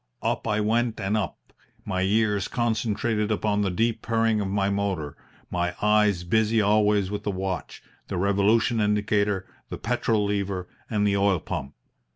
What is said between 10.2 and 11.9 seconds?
lever, and the oil pump.